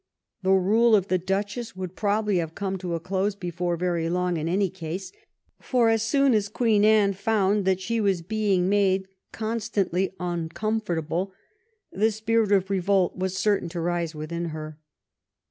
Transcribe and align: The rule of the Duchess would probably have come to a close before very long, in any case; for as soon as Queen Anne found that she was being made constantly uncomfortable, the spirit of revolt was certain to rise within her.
The 0.41 0.49
rule 0.53 0.95
of 0.95 1.09
the 1.09 1.19
Duchess 1.19 1.75
would 1.75 1.95
probably 1.95 2.37
have 2.37 2.55
come 2.55 2.79
to 2.79 2.95
a 2.95 2.99
close 2.99 3.35
before 3.35 3.77
very 3.77 4.09
long, 4.09 4.35
in 4.35 4.49
any 4.49 4.67
case; 4.67 5.11
for 5.59 5.89
as 5.89 6.01
soon 6.01 6.33
as 6.33 6.49
Queen 6.49 6.83
Anne 6.83 7.13
found 7.13 7.65
that 7.65 7.79
she 7.79 8.01
was 8.01 8.23
being 8.23 8.67
made 8.67 9.07
constantly 9.31 10.15
uncomfortable, 10.19 11.33
the 11.91 12.09
spirit 12.09 12.51
of 12.51 12.71
revolt 12.71 13.15
was 13.15 13.37
certain 13.37 13.69
to 13.69 13.79
rise 13.79 14.15
within 14.15 14.45
her. 14.45 14.79